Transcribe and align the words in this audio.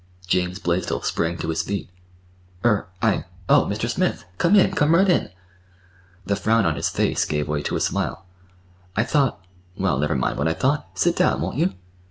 James 0.25 0.57
Blaisdell 0.57 1.03
sprang 1.03 1.37
to 1.37 1.49
his 1.49 1.61
feet. 1.61 1.87
"Er—I—oh, 2.65 3.65
Mr. 3.67 3.87
Smith, 3.87 4.25
come 4.39 4.55
in, 4.55 4.71
come 4.71 4.95
right 4.95 5.07
in!" 5.07 5.29
The 6.25 6.35
frown 6.35 6.65
on 6.65 6.73
his 6.75 6.89
face 6.89 7.23
gave 7.23 7.47
way 7.47 7.61
to 7.61 7.75
a 7.75 7.79
smile. 7.79 8.25
"I 8.95 9.03
thought—Well, 9.03 9.99
never 9.99 10.15
mind 10.15 10.39
what 10.39 10.47
I 10.47 10.53
thought. 10.53 10.89
Sit 10.97 11.15
down, 11.17 11.39
won't 11.39 11.57
you?" 11.57 11.75